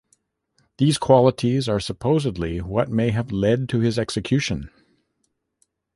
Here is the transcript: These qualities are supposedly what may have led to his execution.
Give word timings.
These 0.79 0.97
qualities 0.97 1.69
are 1.69 1.79
supposedly 1.79 2.57
what 2.59 2.89
may 2.89 3.11
have 3.11 3.31
led 3.31 3.69
to 3.69 3.81
his 3.81 3.99
execution. 3.99 4.71